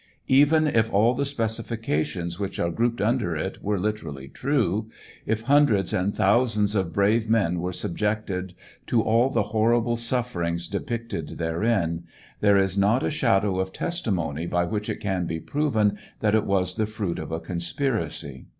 Even 0.29 0.65
if 0.65 0.91
all 0.91 1.13
the 1.13 1.25
specifications 1.25 2.39
which 2.39 2.59
are 2.59 2.71
grouped 2.71 3.01
under 3.01 3.35
it 3.35 3.59
wet 3.61 3.79
literally 3.79 4.27
true, 4.27 4.89
if 5.27 5.41
hundreds 5.43 5.93
and 5.93 6.15
thousands 6.15 6.73
of 6.73 6.91
brave 6.91 7.29
men 7.29 7.59
were 7.59 7.71
subjected 7.71 8.55
to 8.87 9.03
all 9.03 9.29
tli 9.29 9.33
TRIAL 9.33 9.41
OF 9.45 9.51
HENRY 9.51 9.53
WIRZ. 9.53 9.61
705 9.61 9.61
hoi 9.61 9.69
rible 9.69 10.07
sufferings 10.25 10.67
depicted 10.67 11.37
therein, 11.37 12.03
there 12.39 12.57
is 12.57 12.75
not 12.75 13.03
a 13.03 13.11
shadow 13.11 13.59
of 13.59 13.71
testimony 13.71 14.47
by 14.47 14.65
which 14.65 14.89
it 14.89 15.05
ean 15.05 15.27
be 15.27 15.39
proven 15.39 15.99
that 16.19 16.33
it 16.33 16.45
was 16.45 16.73
the 16.73 16.87
fruit 16.87 17.19
of 17.19 17.31
a 17.31 17.39
conspiracy. 17.39 18.47